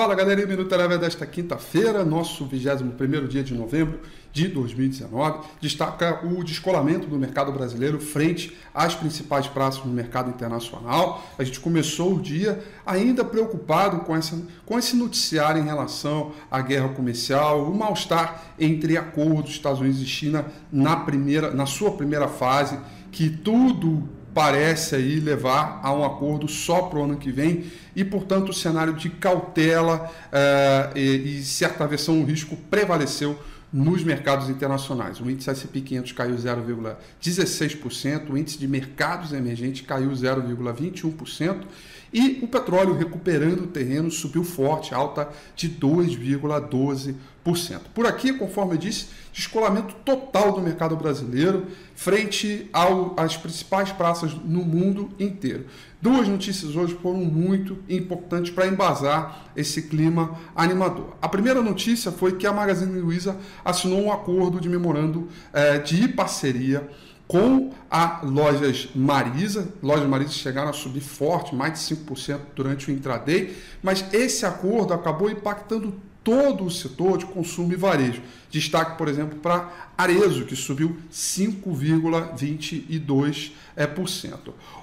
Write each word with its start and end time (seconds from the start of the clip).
Fala 0.00 0.14
galera, 0.14 0.46
Minuto 0.46 0.74
Eleva 0.74 0.96
desta 0.96 1.26
quinta-feira, 1.26 2.02
nosso 2.06 2.46
21 2.46 3.28
dia 3.28 3.44
de 3.44 3.52
novembro 3.52 4.00
de 4.32 4.48
2019, 4.48 5.46
destaca 5.60 6.26
o 6.26 6.42
descolamento 6.42 7.06
do 7.06 7.18
mercado 7.18 7.52
brasileiro 7.52 8.00
frente 8.00 8.56
às 8.72 8.94
principais 8.94 9.46
praças 9.46 9.84
no 9.84 9.92
mercado 9.92 10.30
internacional. 10.30 11.22
A 11.38 11.44
gente 11.44 11.60
começou 11.60 12.14
o 12.14 12.18
dia 12.18 12.64
ainda 12.86 13.22
preocupado 13.22 13.98
com, 14.06 14.16
essa, 14.16 14.42
com 14.64 14.78
esse 14.78 14.96
noticiário 14.96 15.60
em 15.60 15.66
relação 15.66 16.32
à 16.50 16.62
guerra 16.62 16.88
comercial, 16.88 17.70
o 17.70 17.76
mal-estar 17.76 18.54
entre 18.58 18.96
acordos 18.96 19.50
Estados 19.50 19.80
Unidos 19.80 20.00
e 20.00 20.06
China 20.06 20.46
na, 20.72 20.96
primeira, 20.96 21.50
na 21.50 21.66
sua 21.66 21.90
primeira 21.90 22.26
fase, 22.26 22.78
que 23.12 23.28
tudo 23.28 24.08
parece 24.34 24.96
aí 24.96 25.20
levar 25.20 25.80
a 25.82 25.92
um 25.92 26.04
acordo 26.04 26.48
só 26.48 26.82
para 26.82 26.98
o 26.98 27.04
ano 27.04 27.16
que 27.16 27.30
vem 27.30 27.64
e, 27.94 28.04
portanto, 28.04 28.50
o 28.50 28.54
cenário 28.54 28.94
de 28.94 29.10
cautela 29.10 30.10
uh, 30.26 30.98
e, 30.98 31.38
e 31.38 31.44
certa 31.44 31.84
aversão 31.84 32.18
ao 32.18 32.24
risco 32.24 32.56
prevaleceu 32.56 33.38
nos 33.72 34.02
mercados 34.02 34.48
internacionais. 34.48 35.20
O 35.20 35.30
índice 35.30 35.50
S&P 35.50 35.80
500 35.80 36.12
caiu 36.12 36.36
0,16%, 36.36 38.30
o 38.30 38.36
índice 38.36 38.58
de 38.58 38.66
mercados 38.66 39.32
emergentes 39.32 39.86
caiu 39.86 40.10
0,21% 40.10 41.64
e 42.12 42.40
o 42.42 42.48
petróleo 42.48 42.96
recuperando 42.96 43.64
o 43.64 43.66
terreno 43.68 44.10
subiu 44.10 44.42
forte, 44.42 44.92
alta 44.92 45.28
de 45.54 45.68
2,12%. 45.68 47.14
Por 47.94 48.06
aqui, 48.06 48.32
conforme 48.34 48.74
eu 48.74 48.78
disse, 48.78 49.06
descolamento 49.32 49.94
total 50.04 50.52
do 50.52 50.60
mercado 50.60 50.96
brasileiro 50.96 51.66
frente 51.94 52.68
ao, 52.72 53.14
às 53.16 53.36
principais 53.36 53.92
praças 53.92 54.34
no 54.34 54.64
mundo 54.64 55.10
inteiro. 55.18 55.66
Duas 56.02 56.28
notícias 56.28 56.76
hoje 56.76 56.96
foram 57.02 57.18
muito 57.18 57.78
importantes 57.88 58.50
para 58.50 58.66
embasar 58.66 59.46
esse 59.56 59.82
clima 59.82 60.38
animador. 60.54 61.16
A 61.20 61.28
primeira 61.28 61.62
notícia 61.62 62.10
foi 62.10 62.36
que 62.36 62.46
a 62.46 62.52
Magazine 62.52 62.98
Luiza 62.98 63.36
assinou 63.64 64.00
um 64.02 64.12
acordo 64.12 64.60
de 64.60 64.68
memorando 64.68 65.28
eh, 65.52 65.78
de 65.78 66.08
parceria 66.08 66.88
com 67.30 67.70
a 67.88 68.22
Lojas 68.24 68.88
Marisa. 68.94 69.68
Lojas 69.82 70.08
Marisa 70.08 70.32
chegaram 70.32 70.70
a 70.70 70.72
subir 70.72 71.00
forte, 71.00 71.54
mais 71.54 71.74
de 71.74 71.96
5% 71.96 72.40
durante 72.56 72.90
o 72.90 72.92
intraday, 72.92 73.54
mas 73.82 74.04
esse 74.12 74.44
acordo 74.44 74.92
acabou 74.92 75.30
impactando 75.30 75.94
todo 76.22 76.64
o 76.64 76.70
setor 76.70 77.18
de 77.18 77.26
consumo 77.26 77.72
e 77.72 77.76
varejo. 77.76 78.22
Destaque, 78.50 78.98
por 78.98 79.08
exemplo, 79.08 79.38
para 79.38 79.90
Arezo, 79.96 80.44
que 80.44 80.54
subiu 80.56 80.96
5,22%. 81.12 83.52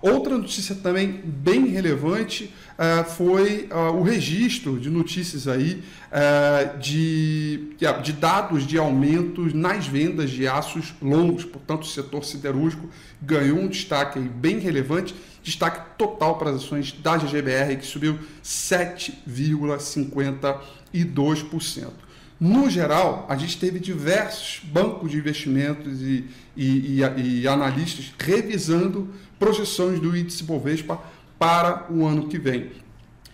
Outra 0.00 0.38
notícia 0.38 0.76
também 0.76 1.20
bem 1.24 1.66
relevante 1.66 2.54
uh, 2.78 3.02
foi 3.04 3.68
uh, 3.72 3.96
o 3.96 4.02
registro 4.02 4.78
de 4.78 4.88
notícias 4.88 5.48
aí 5.48 5.82
uh, 6.12 6.78
de, 6.78 7.74
de 8.02 8.12
dados 8.12 8.64
de 8.66 8.78
aumentos 8.78 9.52
nas 9.52 9.86
vendas 9.86 10.30
de 10.30 10.46
aços 10.46 10.94
longos, 11.02 11.44
portanto 11.44 11.82
o 11.82 11.86
setor 11.86 12.24
siderúrgico 12.24 12.88
ganhou 13.20 13.58
um 13.58 13.68
destaque 13.68 14.20
bem 14.20 14.58
relevante, 14.58 15.14
destaque 15.46 15.96
total 15.96 16.36
para 16.38 16.50
as 16.50 16.56
ações 16.56 16.90
da 16.90 17.16
GGBR, 17.16 17.76
que 17.76 17.86
subiu 17.86 18.18
7,50% 18.42 20.58
e 20.92 21.04
2%. 21.04 21.90
No 22.38 22.68
geral, 22.68 23.24
a 23.28 23.36
gente 23.36 23.56
teve 23.56 23.78
diversos 23.78 24.60
bancos 24.64 25.12
de 25.12 25.18
investimentos 25.18 26.02
e, 26.02 26.24
e, 26.56 27.00
e, 27.00 27.42
e 27.42 27.48
analistas 27.48 28.12
revisando 28.18 29.08
projeções 29.38 30.00
do 30.00 30.16
índice 30.16 30.42
Bovespa 30.42 31.00
para 31.38 31.86
o 31.90 32.04
ano 32.04 32.26
que 32.28 32.38
vem. 32.38 32.72